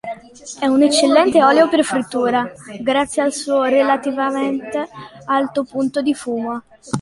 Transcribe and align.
È 0.59 0.65
un 0.65 0.81
eccellente 0.81 1.43
olio 1.43 1.69
per 1.69 1.83
frittura 1.83 2.51
grazie 2.81 3.21
al 3.21 3.31
suo 3.33 3.65
relativamente 3.65 4.89
alto 5.25 5.63
punto 5.63 6.01
di 6.01 6.15
fumo. 6.15 6.63